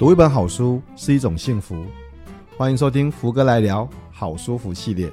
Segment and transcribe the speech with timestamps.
[0.00, 1.84] 读一本好书是一种幸福，
[2.56, 5.12] 欢迎收听福哥来聊好书福系列。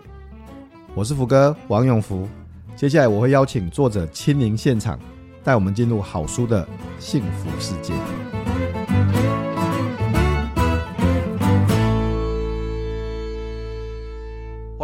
[0.96, 2.26] 我是福哥王永福，
[2.74, 4.98] 接下来我会邀请作者亲临现场，
[5.44, 6.66] 带我们进入好书的
[7.00, 7.94] 幸福世界。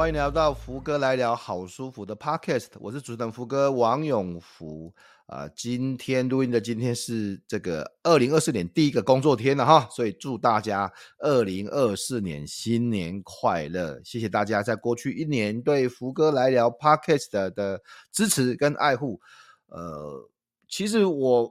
[0.04, 4.93] 欢迎来到福哥来聊好舒服的 Podcast，我是主持人福哥王永福。
[5.27, 13.97] 啊、呃，今天录音的今天是这个二零二四年第一个工作天了哈，所以祝大家二零二四年新年快乐！
[14.03, 19.22] 谢谢大家在过去一年对福哥来聊 Podcast 的，支持跟爱护。
[19.67, 20.30] 呃，
[20.67, 21.49] 其实我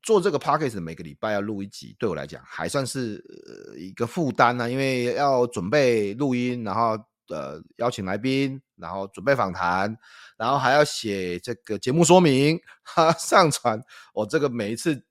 [0.00, 6.96] 做这个 Podcast 每个礼拜要录一集，对我来讲还算是呃一个负担呢，因为要准备录音，然后。
[7.30, 9.96] 呃，邀请来宾，然后准备访谈，
[10.36, 13.80] 然后还要写这个节目说明，哈， 上传。
[14.12, 15.02] 我这个每一次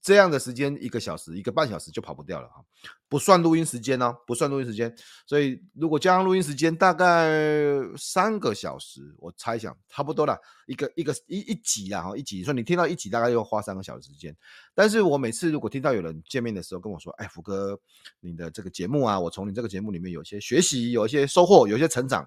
[0.00, 2.64] 这样的时间，一个小时，一个半小时就跑不掉了哈，
[3.08, 4.94] 不算录音时间哦，不算录音时间。
[5.26, 7.28] 所以如果加上录音时间，大概
[7.96, 12.42] 三个小时，我猜想差不多了，一个一个一一集啊，哈，一集。
[12.42, 14.36] 所以你听到一集，大概要花三个小时时间。
[14.74, 17.78] 但是我每次如果听到有人见面的时候跟我说，哎，福哥，
[18.20, 22.26] 你的这个节目啊，我从你这个节目里面有些学习，有一些收获，有一些成长，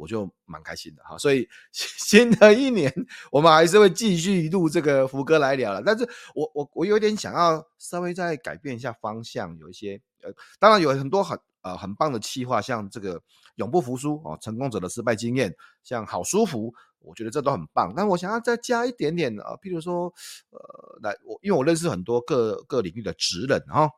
[0.00, 1.18] 我就蛮开心的哈。
[1.18, 2.92] 所以新 的一年，
[3.30, 5.82] 我们还是会继续录这个福哥来聊了。
[5.84, 13.20] 但是我我我有点想要稍微再改变一下方向，有一些呃，当然有很多很呃很棒的企划，像这个
[13.56, 16.74] 永不服输哦，成功者的失败经验，像好舒服。
[17.02, 20.12] 我觉得这都很棒，但我想要再加一点点啊，譬如说，
[20.50, 23.90] 呃，来我因为我认识很多各各领域的职人哈。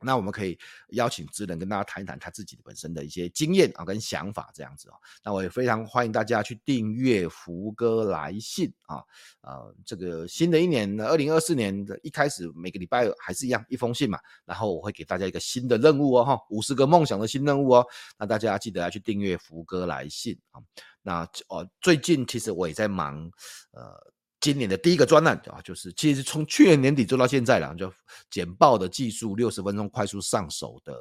[0.00, 0.58] 那我们可以
[0.90, 4.96] 邀请职人跟大家谈一谈他自己本身的一些经验啊跟想法这样子啊。
[5.24, 9.02] 那我也非常欢迎大家去订阅福哥来信啊，
[9.40, 14.18] 呃，这个新的一年二零二四年的一开始，每个礼拜还是一样一封信嘛。
[14.44, 17.86] 然后我会给大家一个新的任务哦，哈，五十个梦想的新任务哦。
[18.18, 20.60] 那大家记得要去订阅福哥来信啊。
[21.02, 23.30] 那哦，最近其实我也在忙，
[23.72, 24.13] 呃。
[24.44, 27.90] 今年的第一个专案啊，就是其实从去年年底做到现在了，就
[28.28, 30.92] 简报的技术六十分钟快速上手的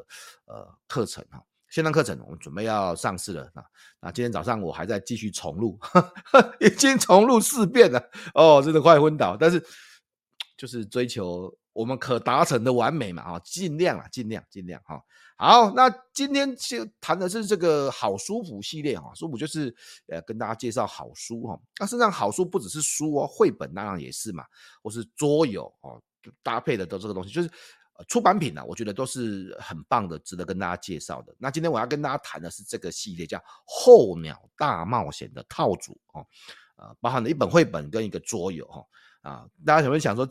[0.46, 3.62] 呃课程哈，线上课程我们准备要上市了啊。
[4.00, 5.78] 那今天早上我还在继续重录，
[6.62, 8.02] 已经重录四遍了
[8.34, 9.36] 哦，真的快昏倒。
[9.36, 9.62] 但是
[10.56, 15.02] 就是追求我们可达成的完美嘛啊，尽量啊，尽量尽量哈。
[15.36, 19.76] 好，那今天就谈的是这个好书谱系列哈，书谱就是
[20.08, 21.60] 呃跟大家介绍好书哈。
[21.80, 24.46] 那实际上好书不只是书哦，绘本当然也是嘛，
[24.82, 26.02] 或是桌游哦，
[26.42, 27.50] 搭配的都这个东西，就是
[28.08, 31.36] 出版品呢，我觉得都是很棒的，值得跟大家介绍的。
[31.40, 36.26] 那今天我要跟大家谈的是这个系列，叫《候鸟大冒险》的套组哦，
[36.78, 38.84] 呃，包含了一本绘本跟一个桌游哈。
[39.24, 40.28] 啊，大家可能想说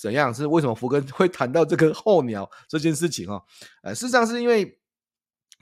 [0.00, 3.42] 怎样是为什么福哥 会谈到这个候鸟这件事情哦？
[3.82, 4.78] 呃，事实上是因为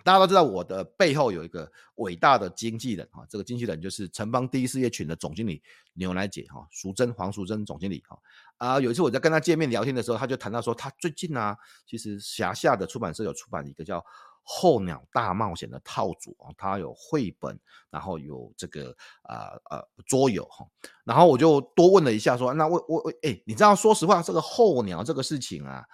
[0.04, 5.62] 大家都知道我的背后有一个伟大的经纪人哈，这个经纪人就是城邦第一事业群的总经理
[5.94, 8.18] 牛奶姐哈，淑珍黄淑珍总经理哈。
[8.56, 11.56] 啊，有一次我在跟他见面聊天的时候，他就谈到说，他最近呢，
[11.86, 14.04] 其实辖下的出版社有出版一个叫。
[14.42, 17.56] 候鸟大冒险的套组啊，它有绘本，
[17.90, 18.90] 然后有这个
[19.22, 20.66] 啊呃桌游哈，
[21.04, 25.84] 然后我就多问了一下说，那我我哎、欸，你知道说实话，这个候鸟这个事情啊，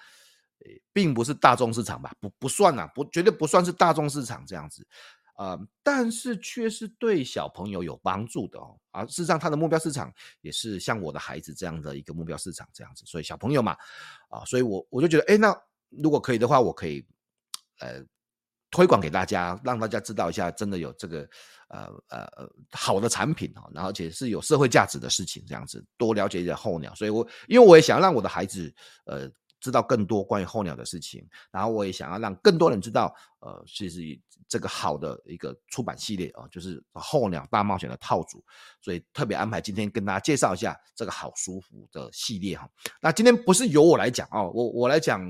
[0.93, 2.12] 并不是大众市场吧？
[2.21, 4.87] 不不算啊，不绝对不算是大众市场这样子
[5.34, 13.77] 啊、但是却是对小朋友有帮助的哦啊，事实上他的目标市场也是像我的孩子这样的一个目标市场这样子，所以小朋友嘛
[14.31, 15.55] 啊，所以我我就觉得，哎、那
[15.91, 17.06] 如果可以的话，我可以
[17.81, 18.05] 呃。
[18.69, 21.21] 推广给大家，让大家知道一下，真的有这个
[21.69, 26.93] 呃呃呃好的产品哈，然后而且是有社会价值的事情，这样子多了解一点候鸟。
[26.94, 28.75] 所以我因为我也想让我的孩子
[29.06, 29.31] 呃
[29.61, 34.00] 知道更多关于候鸟的事情，然后我也想要让更多人知道呃，其实
[34.49, 38.44] 这个好的一个出版系列啊，就是候鸟大冒险的套组，
[38.81, 42.69] 所以特别安排今天跟大家介绍一下这个好书福的系列哈。
[43.00, 45.20] 那今天不是由我来讲哦，我我来讲。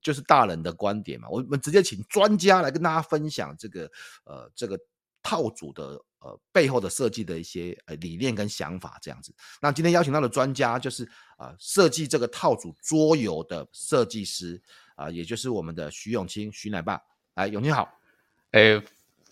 [0.00, 3.82] 就是大人的观点嘛，我们直接请专家来跟大家分享这个
[4.24, 4.80] 呃这个
[5.22, 9.34] 套组的呃背后的设计的一些呃理念跟想法这样子。
[9.60, 11.08] 那今天邀请到的专家就是、
[11.38, 14.60] 呃、设计这个套组桌游的设计师
[14.94, 17.00] 啊、也就是我们的徐永清徐奶爸。
[17.34, 17.88] 哎，永清好，
[18.52, 18.80] 哎、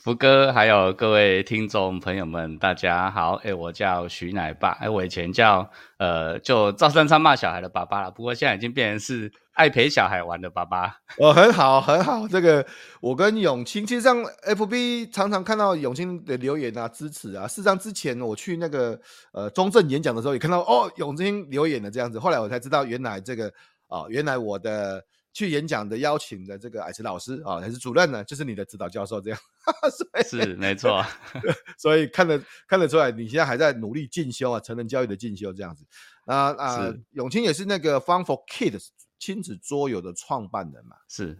[0.02, 3.34] 福哥，还有各位听众朋友们，大家好！
[3.44, 8.10] 哎，我叫徐奶爸，哎，我以前叫呃，就照三餐骂小孩的爸爸了。
[8.10, 10.96] 不过现在已经变成是爱陪小孩玩的爸爸。
[11.18, 12.26] 哦，很好，很好。
[12.26, 12.66] 这个
[13.02, 17.46] 我跟永清，其实上 FB 常常看到永清的留言啊，支持啊。
[17.46, 18.98] 事实上，之前我去那个
[19.32, 22.18] 呃中正演讲的时候，也看到哦，永清留言的这样子。
[22.18, 23.52] 后来我才知道，原来这个、
[23.88, 29.38] 哦，原来我的去演讲的邀请的这个矮池老师啊，还是主任呢，就是你的指导教授这样。
[30.24, 31.04] 是没错，
[31.78, 35.84] 所以看得看得出来，你现在还在努力进修啊，成人教育的进修这样子。
[36.24, 38.88] 啊啊，永清也是那个 Fun for Kids
[39.18, 40.96] 亲子桌游的创办人嘛？
[41.08, 41.38] 是，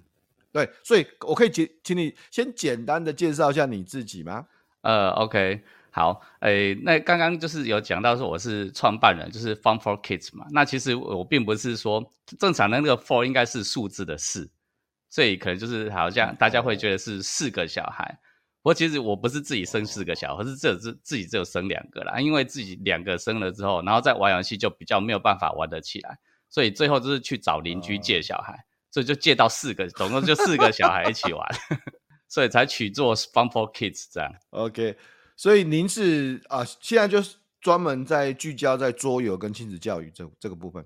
[0.53, 4.47] 对，所以我可以请请你先简单的介绍一下你自己吗？
[4.83, 5.63] 呃，OK。
[5.93, 10.47] 好，诶，那刚刚就是有讲到说我是创办人，就是 Fun for Kids 嘛。
[10.51, 14.49] 那其实我并不是说正常的那个 for 应该是数字的四，
[15.09, 18.19] 所以可能就是好像大家会觉得是四个小孩。
[18.63, 22.21] 不过其实我不是自己生四个小孩，而是只自自己只有生两个啦。
[22.21, 31.49] 因为自己两个生了之后，然后再玩游戏就比较没有办法玩得起来，所以最后就是去找邻居借小孩，所以就借到四个，总共就四个小孩一起玩，
[32.29, 34.33] 所以才取做 Fun for Kids 这样。
[34.51, 34.97] OK。
[35.41, 40.85] 所以您是啊，现在就是专门在聚焦在桌游跟亲子教育这这个部分，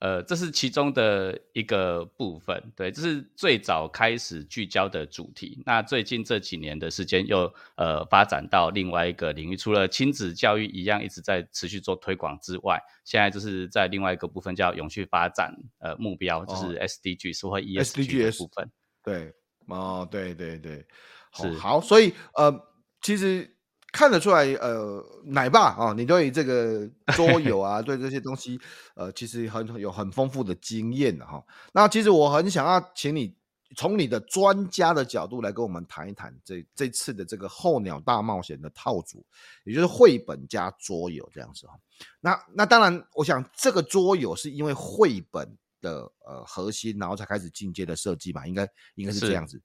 [0.00, 5.62] 呃，这是其中的一个部分，对，这是最早开始聚焦的主题。
[5.64, 18.70] 那最近这几年的时间又呃发展到另外一个领域，除了亲子教育一样一直在持续做推广之外，现在就是在另外一个部分叫永续发展呃目标，就是 SDG，是或 ESG 的部分。
[19.02, 19.32] 对，
[19.68, 20.84] 哦，对对对，
[21.32, 22.54] 是好，所以呃，
[23.00, 23.55] 其实。
[23.96, 28.60] 看得出来，呃，奶爸啊，你对这个桌游啊， 对这些东西，
[28.94, 31.42] 呃，其实很有很丰富的经验哈。
[31.72, 33.34] 那其实我很想要请你
[33.74, 39.24] 从你的专家的角度来跟我们谈一谈这这次的这个候鸟大冒险的套组，
[39.64, 41.72] 也就是绘本加桌游这样子哈。
[42.20, 45.48] 那那当然，我想这个桌游是因为绘本
[45.80, 49.58] 的呃核心，然后才开始进阶的设计嘛，应该应该是这样子。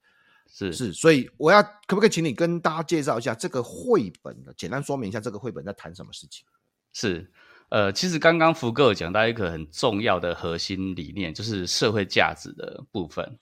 [0.53, 6.45] 是是，所以我要可不可以请你跟大家介绍一下这个绘本呢，简单说明一下这个绘本在谈什么事情？
[6.91, 7.31] 是，
[7.69, 13.39] 呃，其实刚刚福哥有讲到一个很重要的核心理念，就是社会价值的部分。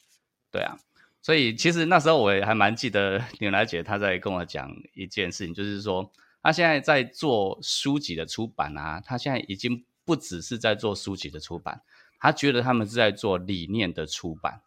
[0.51, 0.77] 对啊，
[1.21, 6.11] 所以其实那时候我也还蛮记得 牛奶姐她在跟我讲一件事情，就是说
[6.43, 11.81] 她现在在做书籍的出版啊，她现在已经不只是在做书籍的出版，
[12.19, 14.61] 她觉得他们是在做理念的出版。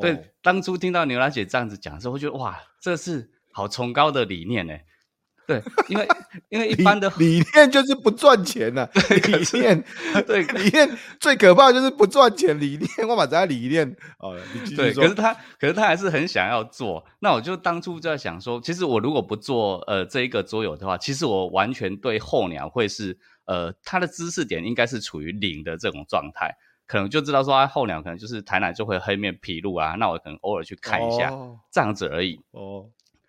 [0.00, 4.74] 对，哦、当初听到牛奶姐这样子讲的时候，我觉得哇，这是好崇高的理念呢。
[5.46, 6.06] 对，因为
[6.50, 8.90] 因为一般的理念就是不赚钱呐、啊。
[9.10, 9.82] 理念，
[10.26, 12.60] 对，理念最可怕的就是不赚钱。
[12.60, 14.38] 理念，我把这些理念哦，
[14.76, 17.02] 对，可是他，可是他还是很想要做。
[17.20, 26.54] 那我就当初就在想说，其实我如果不做呃这一个桌游的话，其实我完全对候鸟会是呃它的知识点应该是处于零的这种状态。
[26.88, 32.40] 可能就知道说，啊，候鸟可能就是台南就会黑面琵鹭啊，那我可能偶尔去看一下，哦、这样子而已。
[32.52, 32.88] 哦，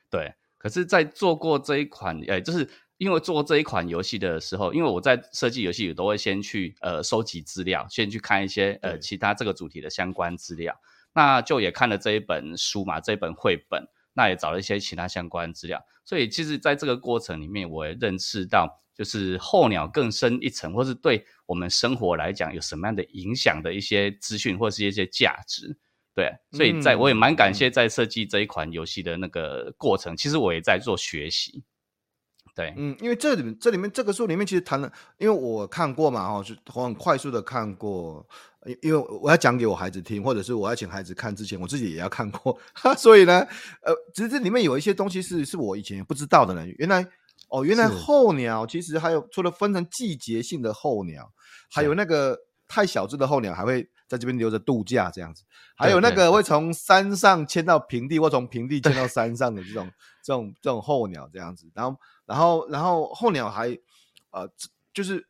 [0.10, 0.34] 对。
[0.58, 10.74] 可是，在做过这一款，诶、欸，就是因为做这一款游戏的时候，因为我在设计游戏，也都会先去呃收集资料，先去看一些呃其他这个主题的相关资料。
[11.14, 15.86] 那就也看了这一本书嘛，这一本绘本，那也找了一些其他相关资料。
[16.06, 18.82] 所以，其实在这个过程里面，我也认识到。
[19.00, 25.74] 就是候鸟更深一层，或是对我们生活来讲有什么样的影响的一些资讯，或是一些价值，
[26.14, 31.64] 对，所以在我也蛮感谢在设计这一款游戏的那个过程，其实我也在做学习，
[32.54, 38.28] 对，嗯，因为这里面这里面这个书里面其实谈了，因为我看过嘛，哈，就我很快速的看过，
[38.82, 42.60] 因为我要讲给我孩子听，或者是我要请孩子看之前，我自己也要看过，
[43.00, 43.48] 所以呢，
[43.82, 47.08] 呃，其实这里面有一些东西是是我以前不知道的呢，原来。
[47.50, 51.32] 哦，原来候鸟其实还有除了分成季节性的候鸟，
[51.72, 52.38] 还有那个
[52.68, 55.44] 太小只的候鸟还会在这边留着度假这样子，
[55.76, 59.90] 还有那个会从山上迁到平地或从平地迁到山上的这种
[60.24, 63.70] 这种这种候鸟这样子，然后然后然后候鸟还
[64.32, 64.50] 呃
[64.94, 65.29] 就是。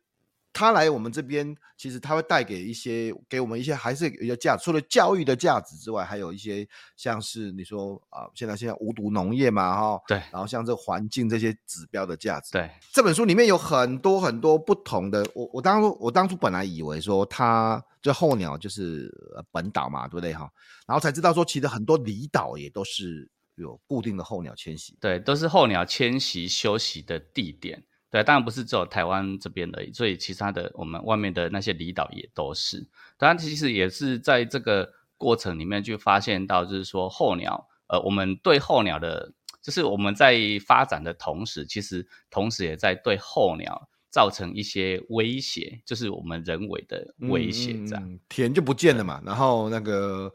[0.60, 4.66] 他来我们这边，其实他会带给一些，给我们一些还是一个价值。
[4.66, 12.70] 除了教育的价值之外，还有一些像是你说啊，现在现在无毒农业嘛，哈，对，然后像这环境这些指标的价值，对。
[12.92, 19.10] 这本书里面有很多很多不同的，我我当初我当初本来以为说它这候鸟就是
[19.50, 20.51] 本岛嘛，对不对哈？
[20.86, 27.82] 然后才知道说，其实很多离岛也都是有固定的候鸟迁徙，对，都是候鸟迁徙休息的地点。
[28.12, 32.88] 对，当然不是只有台湾这边而已，所以其他的我们外面的那些离岛也都是。
[33.18, 50.34] 当然，其实也是在这个过程里面就发现到，就是说候鸟，呃，我们对候鸟的，就是我们在发展的同时，其实同时也在对候鸟造成一些威胁，就是我们人为的威胁，这样、嗯、田就不见了嘛，然后那个。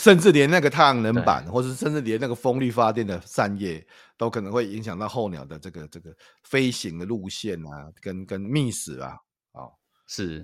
[0.00, 6.10] 甚至连那个太阳能板，或者甚至连那个风力发电的扇叶，都可能会影响到候鸟的这个这个
[6.42, 9.18] 飞行的路线啊，跟跟觅食啊，
[9.52, 9.70] 哦，
[10.06, 10.38] 是，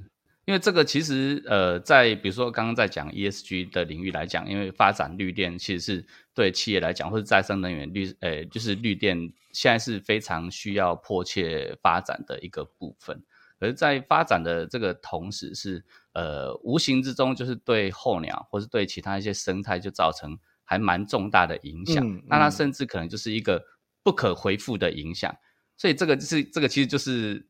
[0.44, 9.18] 因为这个其实呃，在比如说刚刚在讲 ESG 的领域来讲，因为发展绿电其实是对企业来讲，或者再生能源绿呃，就是绿电
[9.52, 13.24] 现在是非常需要迫切发展的一个部分。
[13.58, 15.84] 而在发展的这个同时是，是
[16.16, 22.02] 呃无形之中就是对候鸟或是对其他一些生态就造成还蛮重大的影响。
[22.02, 23.62] 嗯嗯、那它甚至可能就是一个
[24.02, 25.36] 不可回复的影响。
[25.76, 27.46] 所以这个就是这个其实就是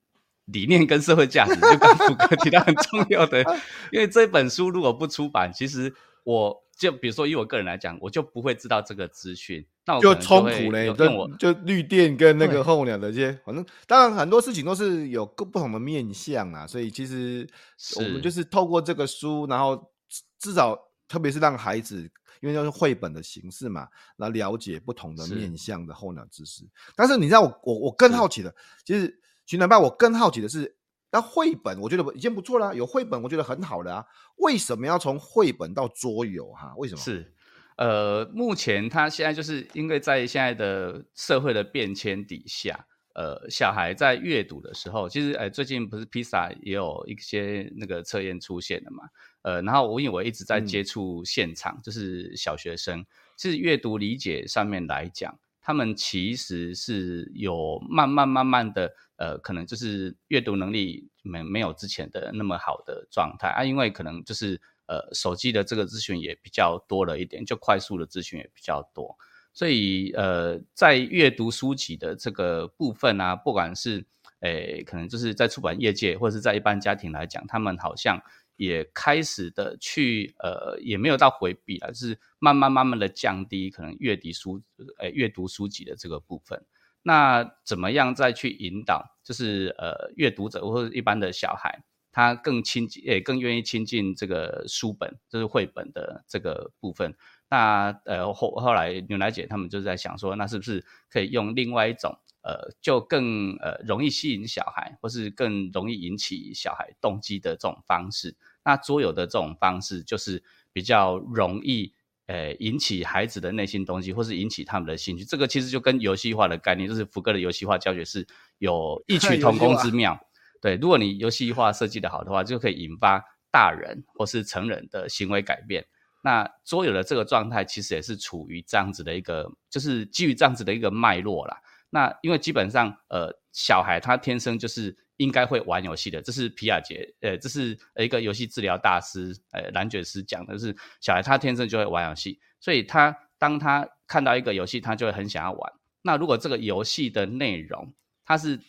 [0.46, 3.40] 理念跟社会价值，就刚 福哥提到很重要的。
[3.92, 5.94] 因为这本书如果不出版，其实
[6.24, 9.66] 我就比如说以我个人来讲，我就不会知道这个资讯。
[9.86, 17.48] 那我就冲突嘞，就就绿电跟那个候鸟的这些，反正当然很多事情都是有各不同的面向啊，所以其实
[17.96, 19.90] 我们就是透过这个书，然后
[20.38, 20.76] 至少
[21.08, 22.02] 特别是让孩子，
[22.40, 26.64] 因为就是绘本的形式嘛，来了解不同的面向的候鸟知识。
[26.94, 28.54] 但是你知道我我我更好奇的，
[28.84, 30.75] 其实徐南爸，我更好奇的是，
[31.10, 34.04] 那绘本我觉得已经不错了，有绘本我觉得很好了啊，
[34.36, 36.74] 为什么要从绘本到桌游哈？
[36.76, 37.00] 为什么？
[37.00, 37.32] 是。
[37.76, 49.04] 呃，目前他现在就是因为在现在的社会的变迁底下，呃，小孩在阅读的时候，其实，呃，最近不是披萨也有一些那个测验出现了嘛，
[49.42, 53.04] 呃，然后我因为我一直在接触现场，嗯、就是小学生，
[53.36, 64.60] 其实阅读理解上面来讲，他们其实是有慢慢慢慢的，呃，可能就是阅读能力没没有之前的那么好的状态啊，因为可能就是。
[64.88, 69.18] 呃，手机的这个资讯也比较多了一点，就快速的资讯也比较多，
[69.52, 74.06] 所以呃，在阅读书籍的这个部分啊，不管是
[74.42, 78.22] 诶，可能就是在出版业界或者是在一般家庭来讲，他们好像
[78.56, 84.62] 也开始的去呃，也没有到回避了，就是慢慢慢慢的降低可能阅读书
[84.98, 86.62] 呃阅读书籍的这个部分。
[87.02, 91.84] 那怎么样再去引导，就是呃，阅读者或者一般的小孩？
[92.10, 97.14] 他更亲近，也更愿意亲近这个书本，就是绘本的这个部分。
[97.50, 108.36] 那呃后后来牛奶姐他们就在想说，那是不是可以用另外一种呃，就更呃容易吸引小孩，或是更容易引起小孩动机的这种方式？
[108.64, 111.92] 那桌游的这种方式，就是比较容易
[112.26, 115.24] 呃引起孩子的内心动机，或是引起他们的兴趣。
[115.24, 118.24] 这个其实就跟游戏化的概念，就是福哥的游戏化教学是
[118.58, 120.16] 有异曲 同工之妙。
[120.60, 125.84] 对，如果你游戏化设计的好的话，就可以引发大人或是成人的行为改变。
[126.22, 131.60] 那桌游的这个状态其实也是处于这样子的一个，就是基于这样子的一个脉络啦。
[131.90, 145.72] 那因为基本上，呃，小孩他天生就是应该会玩游戏的，这是皮亚杰，呃，这是一个游戏治疗大师，呃，蓝爵师讲的，是小孩他天生就会玩游戏，所以他当他看到一个游戏，他就会很想要玩。
[146.02, 147.92] 那如果这个游戏的内容，
[148.24, 148.60] 它是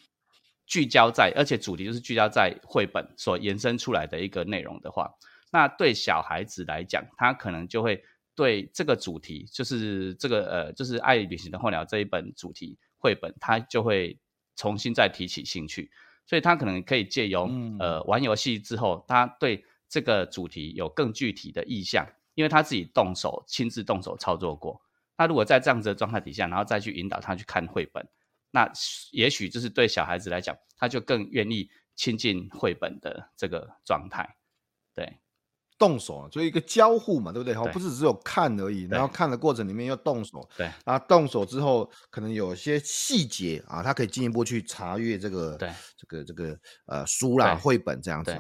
[0.66, 5.12] 聚焦在，而且主题就是聚焦在绘本所延伸出来的一个内容的话，
[5.52, 8.04] 那对小孩子来讲，他可能就会
[8.36, 14.20] 对这个主题，就是这个呃，就是《爱旅行的候鸟》这一本主题绘本，他就会
[14.56, 15.90] 重新再提起兴趣，
[16.26, 24.82] 所以他可能可以借由、嗯、呃玩游戏之后，他对这个主题有更具体的意向，因为他自己动手亲自动手操作过。
[25.18, 28.08] 那如果在这样子的状态底下，然后再去引导他去看绘本。
[28.52, 28.72] 那
[29.12, 34.38] 也许就是对小孩子来讲，他就更愿意亲近绘本的这个状态，
[34.94, 35.18] 对，
[35.78, 37.54] 动手，所以一个交互嘛，对不对？
[37.54, 46.58] 哈，不是只有看而已，然后看的过程里面要动手，对，然后动手之后，可能有些细节啊，他可以进一步去查阅这个，对，这个这个
[46.88, 48.36] 呃书啦、绘本这样子。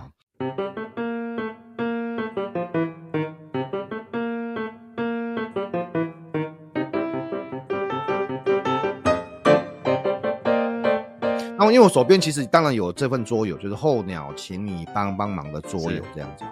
[11.69, 16.45] 因为我手边其实当然有这份桌游，就是候鸟，请你帮帮忙的桌游这样子。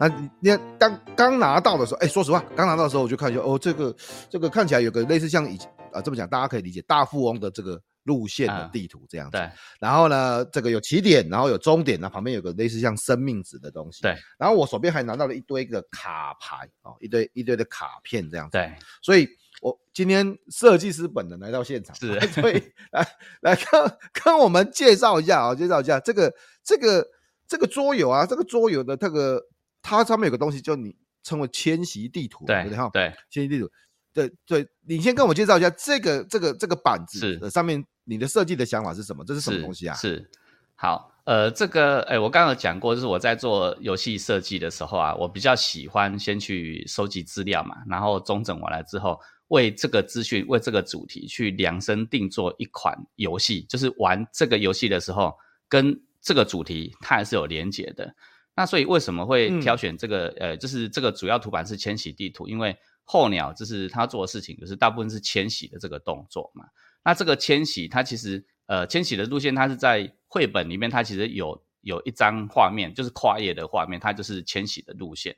[0.00, 0.08] 那
[0.40, 3.94] 你看刚刚拿到的时候，哎、欸，说实话，刚拿到的时候我就看一下，哦，这个
[4.30, 9.36] 这个看起来有个类似像以前啊这么讲，大家可以理解大富翁的这个路线的地图这样子。
[9.36, 9.50] 对。
[9.78, 14.00] 然后呢，这个有起点，然后有终点，那旁边有个类似像生命值的东西。
[14.02, 14.16] 对。
[14.38, 18.52] 然后我手边还拿到了一堆个卡牌哦，一堆一堆的卡片这样子。
[18.52, 18.72] 对。
[19.02, 19.28] 所以。
[19.62, 23.06] 我今天设计师本人来到现场，是， 所以来
[23.42, 26.32] 来跟跟我们介绍一下啊，介绍一下这个
[26.64, 27.06] 这个
[27.46, 29.38] 这个桌游啊，这个桌游的这个
[29.82, 33.70] 它上面有个东西，就你称为迁徙地图，对对对，迁徙地图，
[34.12, 39.24] 对对，你先跟我介绍一下这个这个这个板子是上面你的设计的想法是什么？
[39.24, 39.94] 这是什么东西啊？
[39.94, 40.30] 是，是
[40.74, 49.20] 好，呃，这个哎，我刚刚有讲过，就是我在做游戏设计的时候啊，我比较喜欢先去收集资料嘛，然后中整完了之后。
[49.50, 55.36] 为这个资讯，为这个主题去量身定做一款游戏，就是玩这个游戏的时候，
[55.68, 58.14] 跟这个主题它还是有连结的。
[58.54, 60.28] 那所以为什么会挑选这个？
[60.38, 66.66] 嗯、呃，就是这个主要图版是迁徙地图，因为候鸟就是它做的事情，就是大部分是迁徙的这个动作嘛。
[67.02, 75.34] 那这个迁徙，它其实呃迁徙的路线，它是在绘本里面，它其实有有一张画面，就是跨页的画面，它就是迁徙的路线。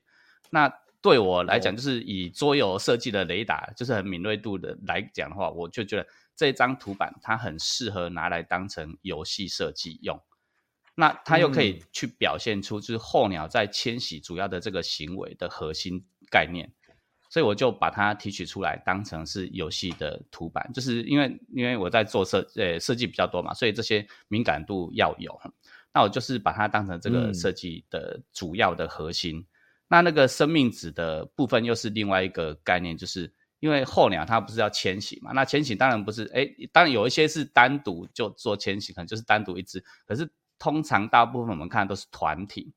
[0.50, 10.20] 那对我来讲，就是以桌游设计的雷达，就是很敏锐度的来讲的话，我就觉得这张图板它很适合拿来当成游戏设计用。
[11.02, 16.72] 那它又可以去表现出就是候鸟在迁徙主要的这个行为的核心概念。
[17.28, 25.36] 所以我就把它提取出来，当成是游戏的图板，就是因为因为我在做设呃设计比较多嘛，所以这些敏感度要有。
[25.92, 29.38] 那我就是把它当成这个设计的主要的核心。
[29.38, 29.46] 嗯、
[29.88, 40.30] 那那个生命值的部分又是另外一个概念，就是因为候鸟它不是要迁徙嘛，那迁徙当然不是，哎，当然有一些是单独就做迁徙，可能就是单独一只，可是
[40.62, 42.72] 通常大部分我们看都是团体。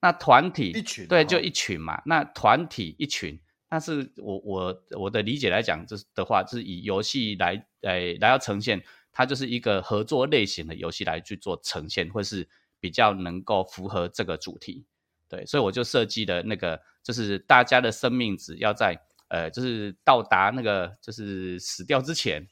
[0.00, 3.40] 那团体一群对，就一群嘛，那团体一群。
[3.68, 8.82] 但是我我我的理解来讲，就是的话，就是以游戏来诶来要呈现，
[9.12, 12.48] 它就是一个合作类型的游戏来去做呈现，或是
[12.80, 14.84] 比较能够符合这个主题。
[15.28, 22.48] 对，所以我就设计了那个，就是大家的生命值要在呃，就是到达那个就是死掉之前，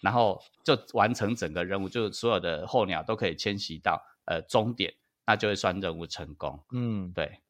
[0.00, 4.94] 然后就完成整个任务，就所有的候鸟都可以迁徙到呃终点，
[5.26, 6.62] 那就会算任务成功。
[6.72, 7.40] 嗯，对。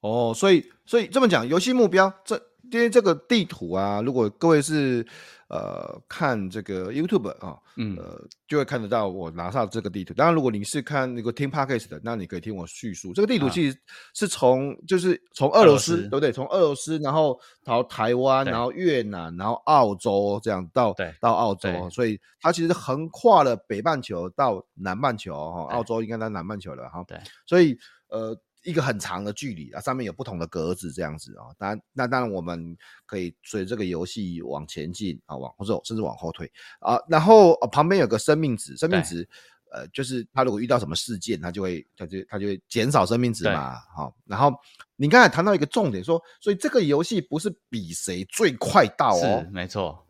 [0.00, 2.49] 哦，所以所以这么讲，游戏目标这。
[2.70, 5.06] 因为这个地图啊，如果各位是
[5.48, 10.14] 呃看这个 YouTube 啊，嗯，呃，就会看得到我拿上这个地图。
[10.14, 13.12] 当然，如果你是看那个听 Podcast 的，那你可以听我叙述。
[13.12, 13.76] 这个地图其实
[14.14, 16.30] 是从、啊、就是从俄罗斯，对不对？
[16.30, 25.64] 从俄罗斯，然后到台湾，然后越南，然后澳洲，这样到到澳洲，所以它其实横跨了北半球到南半球哈。
[25.74, 27.04] 澳洲应该在南半球了哈。
[27.08, 27.76] 对，所以
[28.08, 28.36] 呃。
[28.62, 32.76] 一个很长的距离啊，上面有不同的格子这样子啊，当然，那当然我们
[33.06, 36.50] 可以随这个游戏往前进啊，往或者甚至往后退。
[36.80, 39.26] 啊，然后旁边有个生命值，生命值，
[39.72, 44.52] 呃，就是他如果遇到什么事件，他就会，他就他就会减少生命值嘛，好，然后
[44.96, 50.06] 你刚才谈到一个重点，说，所以这个游戏不是比谁最快到哦，是没错，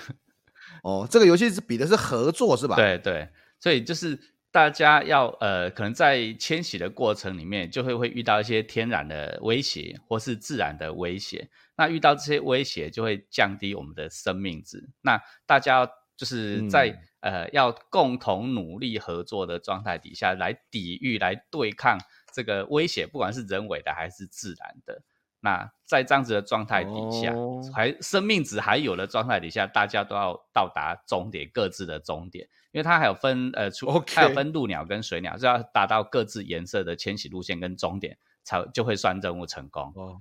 [0.82, 2.76] 哦，这个游戏是比的是合作是吧？
[2.76, 3.28] 对对，
[3.60, 4.18] 所以就是。
[4.54, 11.50] 大家要呃，可能在迁徙的过程里面，就会会遇到一些天然的威胁，或是自然的威胁。
[11.76, 14.88] 那遇到这些威胁，就会降低我们的生命值。
[15.02, 15.84] 那大家
[16.16, 21.98] 就是在、嗯、呃，要共同努力合作的状态底下，来抵御、来对抗
[22.32, 25.02] 这个威胁，不管是人为的还是自然的。
[25.40, 34.16] 那在这样子的状态底下，哦、还生命值还有的状态底下，大家都要到达终点，各自的终点，因为它还有分呃，出 Okay.
[34.16, 39.92] 还有分陆鸟跟水鸟，是要达到各自颜色的迁徙路线跟终点，才就会算任务成功。
[39.94, 40.20] 哦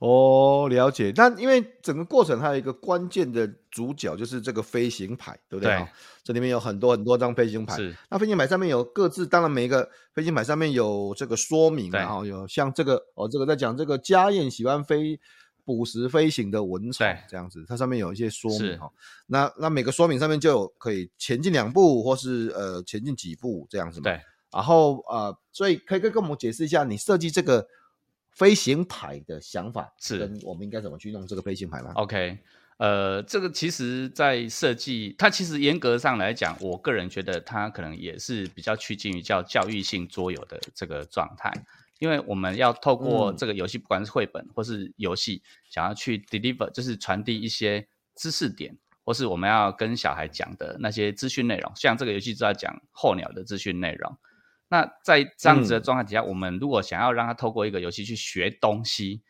[0.00, 1.12] 哦，了解。
[1.14, 5.76] 那因为整个过程还有一个关键的主角，就是这个飞行牌，对不对？
[5.76, 5.86] 对。
[6.24, 7.76] 这里面有很多很多张飞行牌。
[7.76, 7.96] 是。
[8.10, 15.20] 那飞行牌上面有各自，当然每一个飞行牌上面有这个说明，然后有像这个哦，这个在讲这个家燕喜欢飞
[15.76, 18.90] 捕食飞行的蚊虫，这样子，它上面有一些说明哈。
[19.26, 24.04] 那那每个说明上面就有可以前进两步，或是呃前进几步这样子嘛。
[24.04, 24.20] 对。
[24.50, 27.68] 然后呃，所以可以跟跟我们解释一下，你设计这个。
[28.30, 32.38] 飞行牌的想法是，跟我们应该怎么去弄这个飞行牌吗？OK，
[32.76, 41.52] 呃，这个其实，在设计它其实严格上来讲，我个人觉得它可能也是比较趋近于叫教育性桌游的这个状态，
[41.98, 54.16] 因为我们要透过这个游戏，不管是绘本或是游戏，想要去 deliver，就是传递一些知识点，或是我们要跟小孩讲的那些资讯内容，像这个游戏就要讲候鸟的资讯内容。
[54.70, 59.22] 那在这样子的状态底下，嗯、我们如果想要让他透过一个游戏去学东西，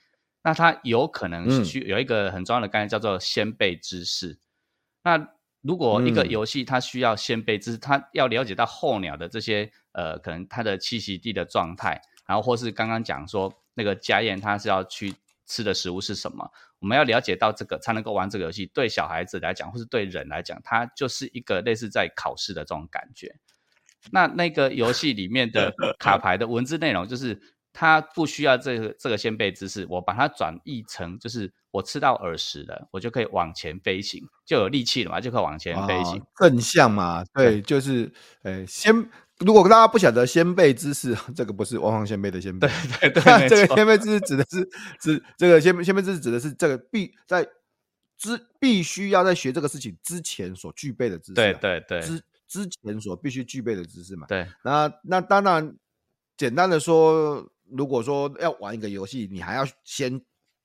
[0.43, 4.33] 那他有可能是需有一个很重要的概念叫做先辈知识。
[4.33, 4.39] 嗯、
[5.05, 5.29] 那
[5.61, 15.13] 如果一个游戏它需要先辈知识，它要了解到候鸟的这些呃，可能它的栖息地的状态，然后或是刚刚讲说那个家宴他是要去
[15.47, 18.67] 吃的食物是什么，我们要了解到这个才能够玩这个游戏。
[18.67, 23.35] 对小孩子来讲，或是对人来讲，它就是一个类似在考试的这种感觉。
[24.13, 27.41] 那那个游戏里面的卡牌的文字内容，就是
[27.73, 36.23] 它不需要这个这个先备知识，我把它转译成就是我吃到耳石了，我就可以往前飞行，就有力气了嘛，就可以往前飞行。
[36.37, 38.13] 正向嘛，对，对就是
[38.43, 38.95] 呃，先
[39.45, 42.69] 如果大家不晓得先辈知识， 这个不是汪汪先辈的先辈，
[43.01, 44.69] 对对对， 这个先辈知识指的是
[45.01, 47.49] 指这个先先辈知识指的是这个必在
[48.17, 52.01] 之必须要在学这个事情之前所具备的知识，对对对。
[52.01, 55.77] 之之前所必须具备的知识嘛，对，那那当然，
[56.37, 60.19] 简单的说，如果说要玩一个游戏，你还要先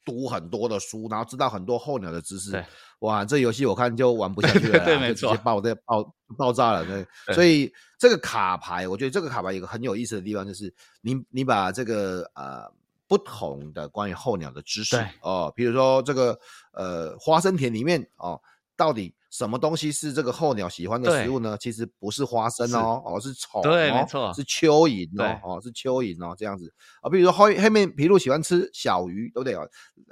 [0.05, 2.51] 读很多的书，然后知道很多候鸟的知识。
[2.51, 2.65] 对
[2.99, 6.85] 哇，这游戏我看就玩不下去了，对，没错，爆这爆爆炸了。
[6.85, 12.71] 对，对所以这个卡牌，我觉得这个卡牌有个很有意思的地方，就是你你把这个呃
[13.07, 16.39] 不同的关于候鸟的知识哦，比如说这个
[16.73, 18.41] 呃花生田里面哦，
[18.75, 19.13] 到底。
[19.33, 21.57] 什么东西是这个候鸟喜欢的食物呢？
[21.59, 27.09] 其实不是花生哦，哦是虫，对，没错，是蚯蚓哦，哦是蚯蚓哦，这样子啊。
[27.09, 29.65] 比如说黑黑面琵鹭喜欢吃小鱼，对不对啊？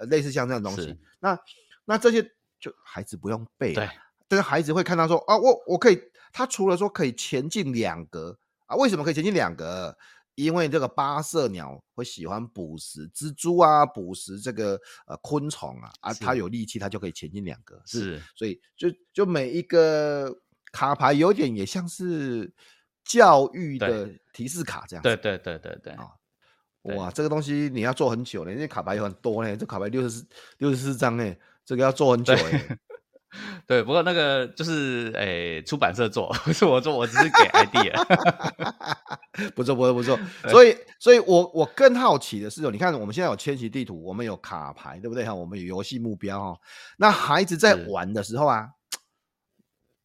[0.10, 0.98] 类似像这样的东西。
[1.20, 1.38] 那
[1.86, 2.24] 那这些
[2.60, 3.88] 就孩子不用背，对，
[4.28, 6.02] 但是孩子会看到说啊，我我可以，
[6.34, 9.96] 他除了说可以前进两格啊，为什么可以前进两格？
[10.36, 17.82] 因为这个八色鸟会喜欢捕食蜘蛛啊，捕食这个呃昆虫啊，啊，它有力气，它就可以前进两个。
[17.86, 20.34] 是，是所以就就每一个
[20.72, 22.52] 卡牌有点也像是
[23.04, 25.04] 教育的提示卡这样。
[25.04, 26.10] 对对对对对啊！
[26.96, 32.78] 哇，这个东西你要做很久呢，因为卡牌有很多呢，这卡牌六十四六十四张哎，这个要做很久哎。
[33.65, 37.94] 对，不过那个就是诶、欸，出版社做，不是我做，我只是给 idea。
[39.56, 40.20] 不错，不错，不错。
[40.52, 45.24] 所以，所以我我更好奇的是，你看我们现在有迁徙地图，我们有卡牌，对不对？
[45.24, 46.60] 哈，我们有游戏目标哈。
[46.98, 48.67] 那孩子在玩的时候啊，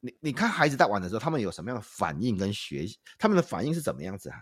[0.00, 2.96] 你你看孩子在玩的时候，他们有什么样的反应跟学习？
[3.18, 4.36] 他们的反应是怎么样子啊？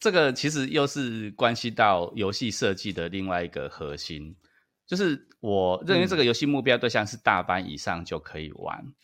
[0.00, 4.34] 这个其实又是关系到游戏设计的另外一个核心。
[4.86, 8.94] 就是我认为这个游戏目标对象是大班以上就可以玩，嗯、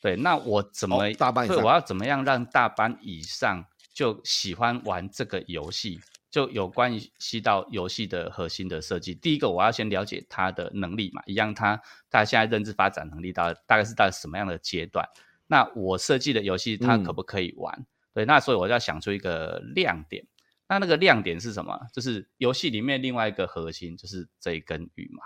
[0.00, 1.56] 对，那我怎么、哦、大班以上？
[1.56, 3.64] 对，我要怎么样让大班以上
[3.94, 6.00] 就喜欢玩这个游戏？
[6.30, 9.14] 就有关系到游戏的核心的设计。
[9.14, 11.78] 第一个，我要先了解他的能力嘛，一样他
[12.10, 15.06] 他现在认知发展能力到大概是到什么样的阶段？
[15.46, 17.74] 那我设计的游戏他可不可以玩？
[17.78, 20.24] 嗯、对，那所以我就要想出一个亮点。
[20.72, 21.78] 那那个亮点是什么？
[21.92, 25.22] 就是游戏里面另外一个核心，就是这一根羽毛。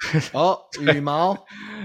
[0.32, 1.34] 哦，羽毛，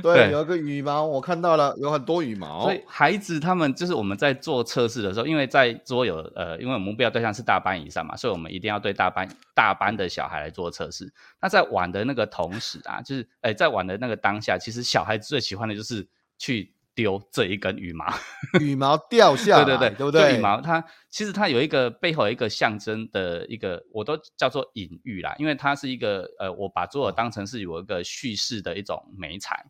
[0.04, 2.64] 对，对有一个羽毛，我看到了，有很多羽毛。
[2.64, 11.12] 所以孩子他们就是我们在做测试的时候，因为在桌游，呃，因为我们目标对象是大班以上嘛，所以我们一定要对大班大班的小孩来做测试。
[11.42, 16.74] 那在玩的那个同时啊，就是，哎，在玩的那个当下，其实小孩子最喜欢的就是去。
[16.96, 18.06] 丢这一根羽毛，
[18.62, 20.38] 羽毛掉下来，对对对，对不对？
[20.38, 29.66] 羽毛它其实它有一个背后有一个象征的一个，我都叫做隐喻啦，因为它是一个呃，我把左耳当成是有一个叙事的一种美彩，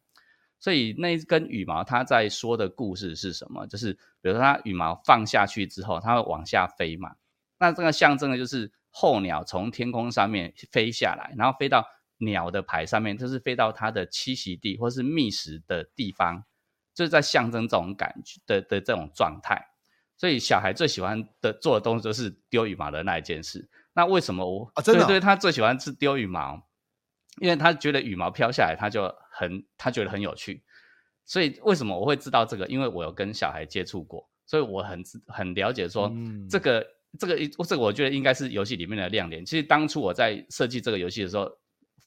[0.60, 3.66] 所以那一根羽毛它在说的故事是什么？
[3.68, 7.16] 就是比如说它羽毛放下去之后，它会往下飞嘛，
[7.60, 11.86] 那这个象征的就是候鸟从天空上面飞下来，然后飞到
[12.18, 16.44] 鸟的牌上面，就是飞到它的栖息地或是觅食的地方。
[16.94, 19.60] 就是在象征这种感觉的的这种状态，
[20.18, 23.68] 所以小孩最喜欢的做的东西就是丢羽毛的那一件事。
[23.94, 26.62] 那为什么我啊真的、哦、对，对，他最喜欢是丢羽毛，
[27.40, 30.64] 因为他觉得羽毛飘下来他就很他觉得很有趣。
[31.26, 32.68] 所以为什么我会知道这个？
[32.68, 36.86] 因为我有跟小孩接触过，所以我很很了解说、嗯、这个
[37.18, 39.46] 这个这个我觉得应该是游戏里面的亮点。
[39.46, 41.50] 其实当初我在设计这个游戏的时候，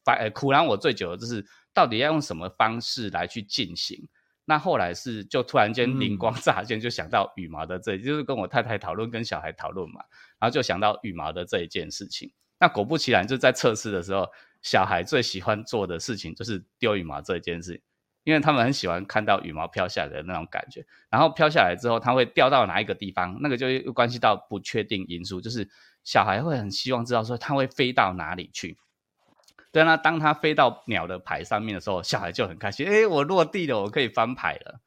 [0.04, 4.06] 反苦恼我最久的就是到底要用什么方式来去进行。
[4.48, 10.00] 那后来是就突然间灵光乍现，就想到羽毛的这，就是跟我太太讨论，跟小孩讨论嘛，
[10.38, 12.32] 然后就想到羽毛的这一件事情。
[12.58, 14.26] 那果不其然，就在测试的时候，
[14.62, 17.82] 小孩最喜欢做的事情就是丢羽毛这一件事，
[18.22, 20.86] 因为他们很喜欢看到羽毛飘下来的那种感觉。
[21.10, 25.68] 然后飘下来之后，它会掉到哪一个地方，那个就又关系到不确定因素，就是
[26.04, 28.78] 小孩会很希望知道说它会飞到哪里去。
[29.76, 32.86] 对，那当他飞到鸟的牌上面的时候，小孩就很开心。
[32.88, 34.80] 哎，我落地了，我可以翻牌了。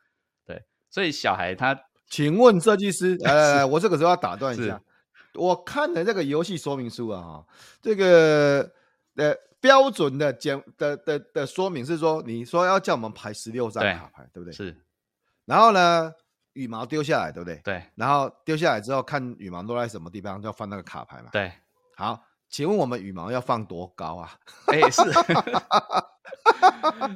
[0.48, 4.82] 对，所以小孩他，请问设计师，来来来，我这个时候要打断一下。
[5.36, 7.46] 我看了这个游戏说明书啊，哈，
[7.84, 8.68] 这个
[9.16, 14.52] 呃标准的简的的的，的说明是说，你说要叫我们排十六张卡牌，对不对？
[14.52, 14.76] 是。
[15.46, 16.12] 然后呢，
[16.54, 17.62] 羽毛丢下来，对不对？
[17.64, 17.84] 对。
[17.94, 21.30] 然后丢下来之后，看羽毛落在什么地方，就要翻那个卡牌嘛。
[21.32, 21.52] 对。
[21.96, 22.26] 好。
[22.50, 24.32] 请问我们羽毛要放多高啊？
[24.68, 25.02] 哎、欸，是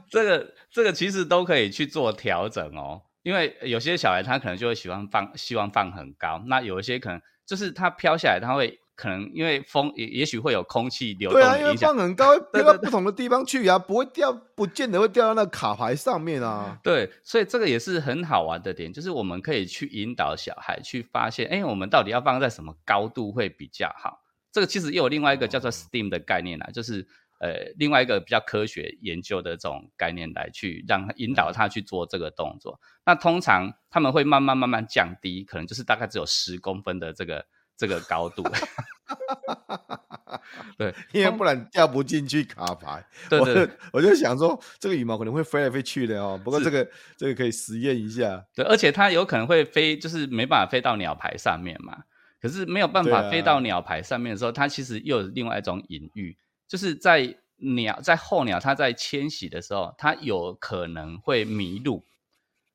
[0.10, 3.02] 这个这个其实都可以去做调整哦。
[3.24, 6.44] 因为有些小孩他可能就会喜欢放，希望放很高。
[6.48, 11.58] 那有一些可能就是它飘下来，它会可能因为风也也许会有空气流动的影响。
[11.58, 16.78] 对啊，因为放很高，飘到不同的地方去啊，不会掉，不见得会掉到那卡牌上面啊。
[16.84, 24.20] 对，所以这个也是很好玩的点，就是我们可以去引导小孩去发现，哎，我们到底要放在什么高度会比较好。
[24.54, 27.06] 这个其实又有另外一个叫做 STEAM 的概念啦，就是
[27.40, 32.80] 呃另外一个比较科学研究的这种概念来去让他引导他去做这个动作。
[33.04, 38.44] 那通常他们会慢慢慢慢降低，可能就是大概只有十公分的这个这个高度。
[40.78, 43.06] 对， 因为不然掉不进去卡牌。
[43.30, 46.40] 对对，我就想说，这个羽毛可能会飞来飞去的哦。
[46.44, 46.88] 不过这个
[47.18, 48.46] 这个可以实验一下。
[48.56, 52.04] 对，而且它有可能会飞，就是没办法飞到鸟牌上面嘛。
[52.44, 62.06] 可是没有办法飞到鸟牌上面的时候，啊、它其实又有另外一种隐喻，就是在鸟在候鸟它在迁徙的时候，它有可能会迷路。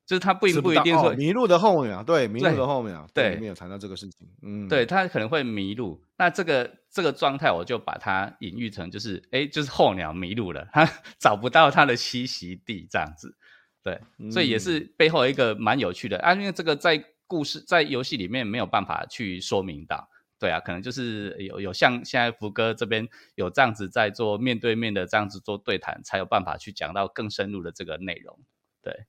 [0.06, 6.02] 就是它不不不一定会、哦、迷路的候鸟，对迷路的候鸟，对，没有谈到这个事情，嗯，对，它可能会迷路。
[6.16, 10.88] 那这个这个状态，我就把它隐喻成就是，哎，就是候鸟迷路了，它
[11.20, 13.36] 找不到它的栖息地，这样子，
[13.84, 20.08] 对，嗯、所以也是背后一个蛮有趣的啊，因为这个在故事在游戏里面没有办法去说明到，
[20.40, 28.36] 对啊，可能就是有有像现在福哥这边有这样子在做面对面的这样子做对谈，才有办法去讲到更深入的这个内容，
[28.82, 29.06] 对。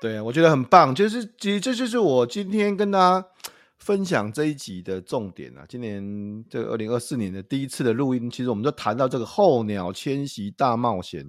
[0.00, 3.28] 对，我觉得很棒，就是其实这就是我今天跟大家
[3.76, 5.66] 分享这一集的重点啊。
[5.68, 11.26] 今年这个二零二四年的第一次的录音，其实我们就谈到这个候鸟迁徙大冒险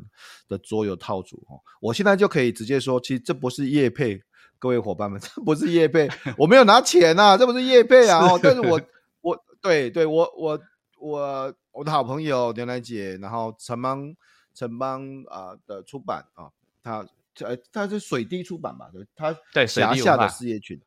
[0.48, 1.60] 的桌游套组哦。
[1.82, 4.22] 我现在就可以直接说，其实这不是叶配，
[4.62, 8.19] 各位伙伴们， 这不是叶贝，我没有拿钱啊，这不是叶贝啊。
[8.19, 8.80] 哦，但是我
[9.21, 10.62] 我对对我我
[11.00, 14.15] 我我的好朋友牛奶姐，然后城邦
[14.54, 16.52] 城邦啊的出版啊，
[16.84, 17.06] 他。
[17.39, 18.91] 呃，他是水滴出版吧？
[18.91, 20.80] 对，它辖下的事业群。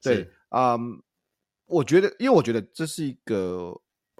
[0.00, 1.02] 对，嗯，
[1.66, 3.74] 我觉得，因为我觉得这是一个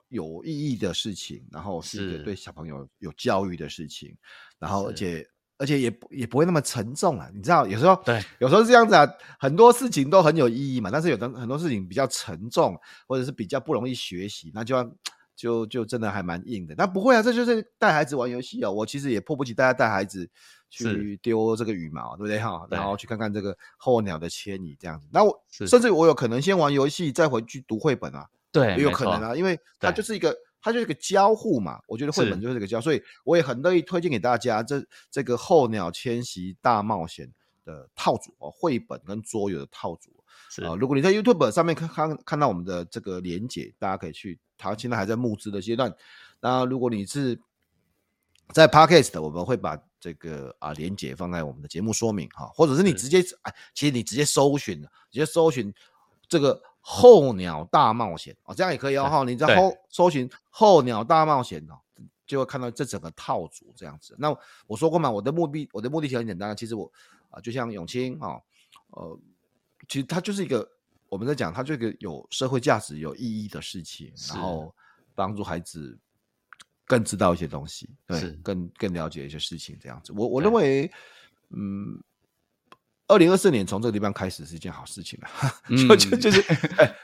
[0.08, 4.14] 有意义的事情，然后是一个对小朋友有教育的事情，
[4.58, 5.24] 然后而且
[5.58, 7.28] 而且也也不会那么沉重啊。
[7.34, 9.06] 你知道，有时候对，有时候是这样子啊，
[9.38, 12.74] 很多事情都很有意义嘛，但是有的很多事情比较沉重，
[13.06, 14.90] 或者是比较不容易学习，那就要
[15.36, 16.74] 就就真的还蛮硬的。
[16.78, 18.72] 那不会啊，这就是带孩子玩游戏哦。
[18.72, 20.30] 我其实也迫不及待带孩子。
[20.70, 22.66] 去丢这个羽毛，对不对哈？
[22.70, 25.08] 然后去看看这个候鸟的迁移这样子。
[25.10, 28.26] 那我甚至我有可能先玩游戏，再回去读绘本啊。
[28.52, 31.80] 对，也有可能啊，因为它就是一个，它就是一个交互嘛。
[31.86, 37.32] 我觉得绘本就是这个交，所以我也很乐意推荐给大家这这个候鸟迁徙大冒险
[37.64, 40.10] 的套组哦，绘本跟桌游的套组。
[40.50, 44.38] 是啊，如果你在 YouTube 上面看看看到我们的这个连结，大家可以去。
[44.60, 45.94] 它现在还在募资的阶段。
[46.40, 47.38] 那如果你是
[48.52, 54.88] 在 Podcast，我们会把这个啊连结放在我们的节目说明哈，或者是你直接哎，其实你直接搜寻，直
[55.20, 55.72] 接搜寻
[56.28, 59.24] 这个候鸟大冒险哦，这样也可以哦哈。
[59.24, 61.78] 你在后搜寻候鸟大冒险哦，
[62.26, 64.14] 就会看到这整个套组这样子。
[64.18, 64.34] 那
[64.66, 66.90] 我说过嘛，我的目的我的目的其实很简单，其实我
[67.30, 68.40] 啊就像永清啊，
[68.90, 69.18] 呃，
[69.88, 70.68] 其实它就是一个
[71.08, 74.74] 我们在讲，它这个有社会价值、有意义的事情，然后
[75.14, 75.98] 帮助孩子。
[76.90, 80.10] 更知道一些东西，对，更更了解一些事情，这样子。
[80.16, 80.90] 我我认为，
[81.50, 82.02] 嗯，
[83.08, 85.28] 二零二四年从这个地方开始是一件好事情了。
[85.68, 86.40] 嗯、 就就就是，
[86.76, 86.94] 哎，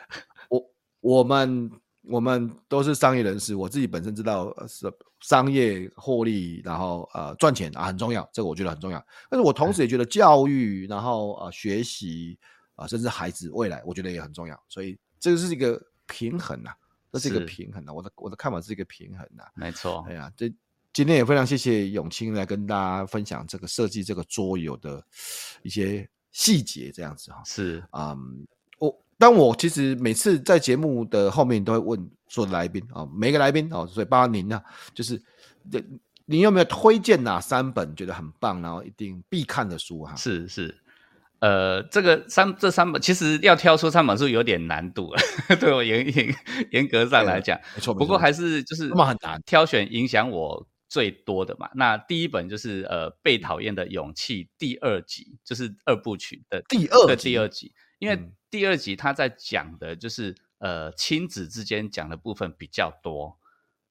[0.49, 1.71] 我我们
[2.03, 9.05] 我们都是商业人士，我自己本身知道是商业获利，然后呃赚钱啊很重要，这个我觉得很重要。
[9.29, 12.39] 但是我同时也觉得教育，然后呃学习
[12.77, 14.63] 啊、呃，甚至孩子未来，我觉得也很重要。
[14.69, 16.77] 所以这个是一个平衡啊。
[17.13, 20.05] 这是一个平衡的，我的我的看法是一个平衡的，没错。
[20.09, 20.53] 哎呀，这
[20.95, 25.05] 今天也非常谢谢永清来跟大家分享这个设计这个桌游的
[25.63, 27.43] 一些细节，这样子哈。
[27.45, 28.17] 是啊，
[28.79, 34.63] 我当我其实每次在节目的后面都会问所有的来宾啊，每个来宾哦，所以包括您呢，
[34.95, 35.21] 就是
[36.27, 40.15] 你有没有推荐哪三本觉得很棒，然后一定必看的书哈？
[40.15, 40.75] 是是。
[41.41, 45.21] 呃，这个三这三本其实要挑出三本书有点难度了，
[45.61, 46.35] 对我严严
[46.71, 47.93] 严格上来讲，没错。
[47.93, 51.69] 不过还是就是那么很难挑选影响我最多的嘛。
[51.75, 58.17] 那第一本就是呃《被讨厌的勇气》第二集，就是二部曲的第二的第二集，因为
[58.49, 63.37] 第二集他在讲的就是呃亲子之间讲的部分比较多，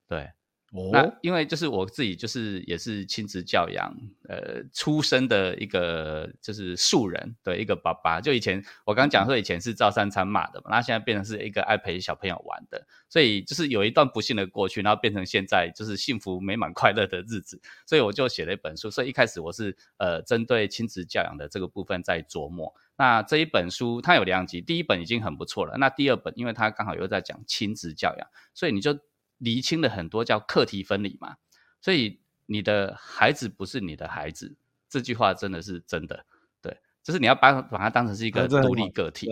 [0.07, 0.31] 对。
[0.75, 3.95] 哦、那因为就是我自己就是也是亲子教养
[4.27, 22.73] 呃出身的一个就是素人的一个爸爸，就以前我刚讲说以前是照三餐骂的嘛，那现在变成是一个爱陪小朋友玩的，所以就是有一段不幸的过去，然后变成现在就是幸福美满快乐的日子，所以我就写了一本书，所以一开始我是呃针对亲子教养的这个部分在琢磨。
[22.97, 28.97] 那这一本书它有两集，第一本已经很不错了，那第二本因为它刚好又在讲亲子教养，所以你就。
[29.43, 31.35] 厘清了很多叫课题分离嘛，
[31.81, 34.55] 所以你的孩子不是你的孩子，
[34.89, 36.25] 这句话真的是真的，
[36.61, 39.27] 对，就是你要把把它当成是一个独立个体，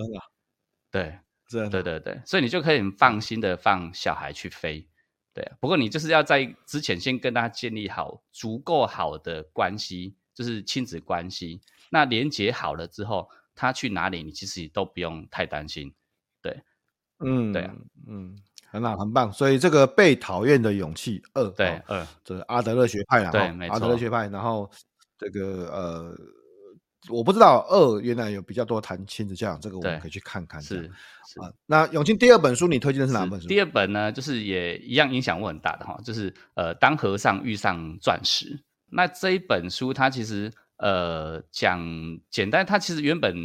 [0.91, 1.19] 对，
[1.49, 4.87] 对对对对，所以你就可以很放心的放小孩去飞，
[5.33, 15.93] 对，不过你就是要在之前先跟他建立好足够好的关系，就是亲子关系，那连接好了之后，他去哪里你其实都不用太担心，
[16.41, 16.63] 对。
[17.23, 17.73] 嗯，对啊，
[18.07, 18.35] 嗯，
[18.69, 19.31] 很好，很棒。
[19.31, 24.27] 所以这个被讨厌的勇气二，对，二，这个阿德勒学派啦，对，阿德勒学派。
[24.27, 24.69] 然后
[25.17, 26.15] 这个呃，
[27.09, 30.61] 我不知道二原来有比较多谈亲子教养，这个我们可以去看看。
[30.61, 30.83] 是
[31.27, 33.47] 是啊，那永清第二本书你推荐的是哪本书？
[33.47, 38.59] 第二本呢，就是也一样影响我很大的哈，就是呃，当和尚遇上钻石。
[38.89, 41.79] 那这一本书它其实呃讲
[42.29, 43.35] 简单，它其实原本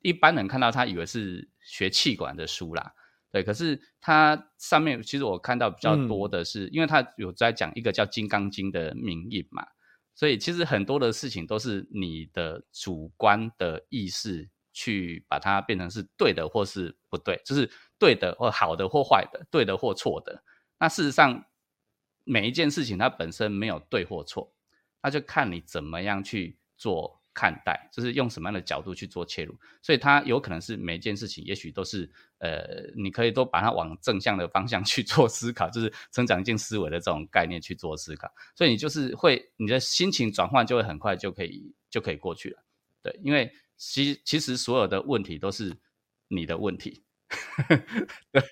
[0.00, 2.92] 一般人看到他以为是学气管的书啦。
[3.32, 9.66] 对，可是它上面其实我看到比较多的是，嗯、因为它有在讲一个叫《金刚经》的名义嘛，
[10.14, 20.42] 所以其实很多的事情都是你的主观的意识去把它变成是对的或是不对，就是对的或好的或坏的，对的或错的。
[20.78, 21.44] 那事实上
[22.24, 24.54] 每一件事情它本身没有对或错，
[25.02, 27.20] 那就看你怎么样去做。
[27.36, 42.64] 看待就是用什么样的角度去做切入，所以它有可能是每件事情，也许都是呃，你可以都把它往正向的方向去做思考，就是成长性思维的这种概念去做思考，所以你就是会你的心情转换就会很快就可以就可以过去了，
[43.02, 45.76] 对，因为其其实所有的问题都是
[46.28, 47.04] 你的问题，
[48.32, 48.42] 对。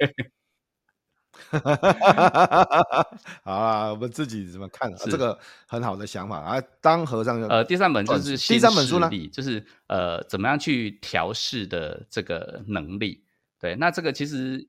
[1.50, 3.18] 哈哈哈哈哈！
[3.44, 4.92] 好啊，我们自己怎么看？
[4.92, 6.60] 啊、这个很好的想法啊。
[6.80, 13.24] 当和尚呃，第三本就是第三本书呢，就是呃，怎么样去调试的这个能力。
[13.60, 14.68] 对，那这个其实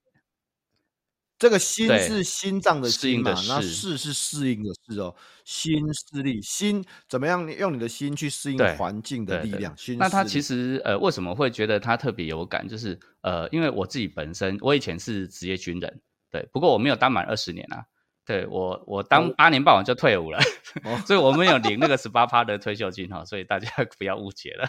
[1.37, 5.13] 这个心是心脏的心嘛，那适是适应的适哦。
[5.43, 9.75] 心势力，心怎么样用你的心去适应环境的力量？
[9.77, 9.97] 心。
[9.97, 12.67] 那他其实呃，为什么会觉得他特别有感？
[12.67, 16.01] 就是呃，因为我自己本身，我以前是职业军人。
[16.35, 17.85] 对，不过我没有当满二十年啊。
[18.25, 20.39] 对我，我当八年半完就退伍了，
[20.83, 23.69] 哦、 所以我没有领那个十八趴的退休金哈，所以大家
[23.99, 24.67] 不要误解了。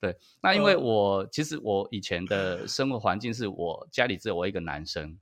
[0.00, 5.18] 对，那因为我、哦、其实我以前的生活环境是我家里只有我一个男生，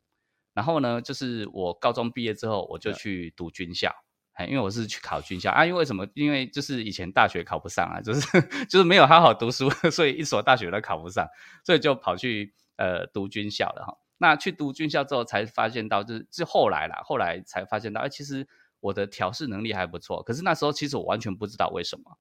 [0.55, 3.93] 然后呢，就是我高中毕业之后我就去读军校，
[4.35, 6.07] 哎，因为我是去考军校啊，因为为什么？
[6.15, 11.27] 因为就是以前大学考不上啊，就是 就是没有好好读书，所以一所大学都考不上，
[11.65, 13.99] 所以就跑去呃读军校了哈。
[14.19, 18.47] 那去读军校之后，才发现到，就是就后来啦，后来才发现到，哎，其实
[18.81, 20.23] 我的调试能力还不错。
[20.23, 22.19] 可是那时候其实我完全不知道为什么。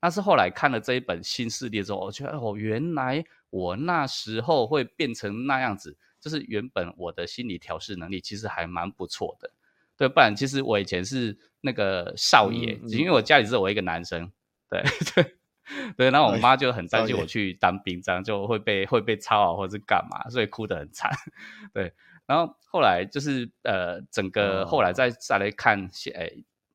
[0.00, 9.50] 但是后来看了这一本新势力之后，我觉得哦，原来我那时候会变成那样子，就是原本我的心理调试能力其实还蛮不错的。
[9.96, 14.30] 对，不然其实我以前是那个少爷，嗯嗯、因为我家里只有我一个男生。
[14.68, 14.82] 对
[15.14, 15.36] 对。
[15.96, 21.10] 对，然后我妈就很担心我去当兵，这样就会被会被操啊，或者是干嘛，所以哭得很惨。
[21.72, 21.92] 对，
[22.26, 26.30] 然后后来就是呃，整个后来再再来看，哎，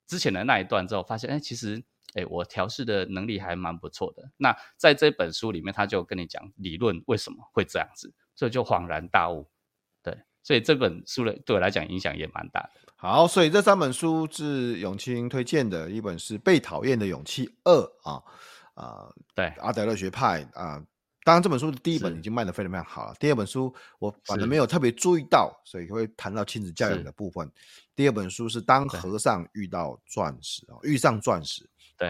[0.07, 4.31] 之前的那一段之后，发现哎，其实哎，我调试的能力还蛮不错的。
[4.37, 9.49] 那在这本书里面，他就跟你讲理论为什么会这样子，所以就恍然大悟。
[10.01, 12.69] 对，所以这本书的对我来讲影响也蛮大的。
[12.95, 17.71] 好，所以这三本书是永清推荐的，一本是《被讨厌的勇气二》
[18.09, 18.23] 啊。
[18.77, 20.85] 啊，呃、对，阿德勒学派啊、呃，
[21.23, 23.15] 当然这本书的第一本已经卖得非常非常好了。
[23.19, 27.51] 第二本书我反正没有特别注意到，所以会谈到亲子教养的部分。
[27.95, 32.09] 第二本书是当和尚遇到钻石啊，遇上钻石，对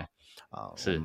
[0.49, 1.01] 啊，是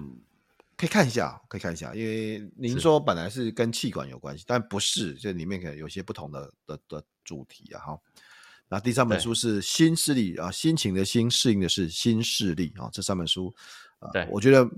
[0.77, 7.79] 可以看一下，可以看一下，因为您说本来是跟气管有关系，但不是，这里面可能有些不同的的的主题啊。
[7.81, 7.99] 哈，
[8.69, 13.55] 那第三本书是新势力啊，心情的心适应的是新势力啊，这三本书
[14.01, 14.69] 啊，对我觉得。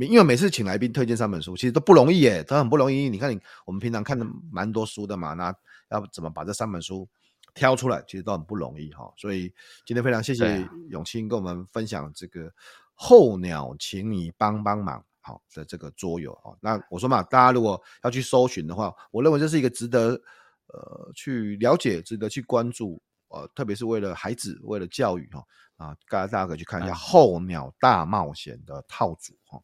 [0.00, 3.08] 因为每次请来宾推荐三本书，其实都不容易耶，都很不容易。
[3.08, 5.54] 你看你，我们平常看的蛮多书的嘛，那
[5.90, 7.08] 要怎么把这三本书
[7.54, 9.12] 挑出来，其实都很不容易哈。
[9.16, 9.52] 所以
[9.84, 12.50] 今天非常谢谢永清跟我们分享这个
[12.94, 16.56] 候鸟，请你帮帮忙好的这个桌游啊。
[16.60, 20.20] 那我说嘛，大家如果要去搜寻的话，我认为这是一个值得
[20.68, 25.42] 呃去了解、值得去关注呃，特别是为了孩子、为了教育哈。
[25.82, 29.60] 啊，大家大家可以去看一下《候鸟大冒险》的套组哈，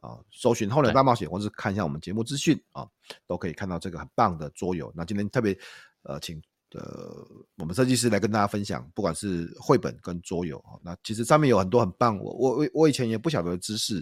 [0.00, 2.88] 啊，搜寻《候鸟大冒险》或是看一下我们节目资讯啊，
[3.26, 4.90] 都可以看到这个很棒的桌游。
[4.96, 5.56] 那今天特别
[6.04, 6.40] 呃，请
[6.72, 7.22] 呃
[7.56, 13.98] 我们设计师来跟大家分享，不管是绘本跟桌游啊，那其实上面有很多很棒，我我我我以前也不晓得的知识，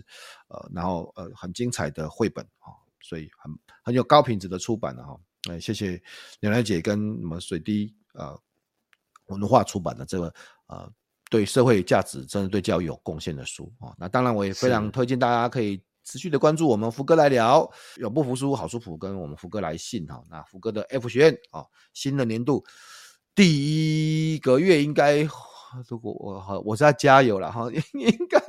[0.47, 3.53] 呃，然后呃很精彩的绘本啊，所以很
[3.83, 5.19] 很有高品质的出版了哈。
[5.51, 6.01] 哎，谢谢
[6.39, 8.41] 牛奶姐跟我们水滴呃
[9.27, 10.33] 文化出版的这个
[10.69, 10.89] 呃。
[11.31, 20.25] 对社会价值，真的对教育有贡献的书啊、哦，那当然我也非常推荐大家可以持续的关注我们福哥来聊，永不服输，好书谱跟我们福哥来信哈、哦。
[20.31, 22.65] 那福哥的 F 学院啊、哦，新的年度
[23.35, 25.29] 第一个月应该，
[25.89, 28.41] 如果我好我是要加油了哈、哦，应该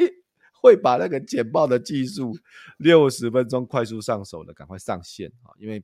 [0.62, 2.38] 会把那个简报的技术
[2.78, 5.84] 六十分钟快速上手的赶快上线啊，因为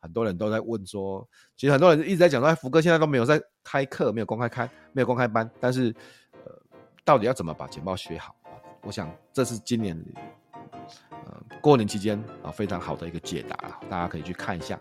[0.00, 5.94] 很多人都在问说，其实很多人一直在讲说，哎，福哥现在都没有在开课，没有公开开，没有公开班，但是，呃，
[7.04, 8.34] 到底要怎么把简报学好？
[8.82, 9.96] 我想这是今年，
[11.10, 13.56] 呃，过年期间啊非常好的一个解答，
[13.88, 14.78] 大家可以去看一下。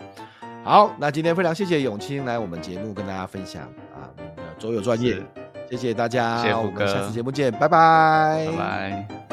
[0.64, 3.64] 好，那今天非常谢谢永清来我们节目跟大家分享
[3.94, 4.10] 啊，
[4.60, 5.24] 卓有专业，
[5.70, 9.31] 谢谢大家，谢谢，我们下次节目见，拜拜，拜拜。